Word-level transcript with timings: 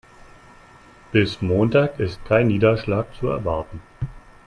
Bis 1.11 1.43
Montag 1.43 1.99
ist 1.99 2.25
kein 2.25 2.47
Niederschlag 2.47 3.05
zu 3.19 3.27
erwarten. 3.27 3.83